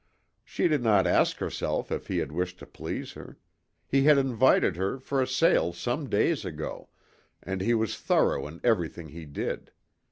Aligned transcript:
She 0.43 0.67
did 0.67 0.81
not 0.81 1.05
ask 1.05 1.37
herself 1.37 1.91
if 1.91 2.07
he 2.07 2.17
had 2.17 2.31
wished 2.31 2.57
to 2.57 2.65
please 2.65 3.11
her; 3.11 3.37
he 3.85 4.05
had 4.05 4.17
invited 4.17 4.75
her 4.75 4.97
for 4.97 5.21
a 5.21 5.27
sail 5.27 5.73
some 5.73 6.09
days 6.09 6.43
ago, 6.43 6.89
and 7.43 7.61
he 7.61 7.75
was 7.75 7.95
thorough 7.95 8.47
in 8.47 8.59
everything 8.63 9.09
he 9.09 9.25
did. 9.25 9.71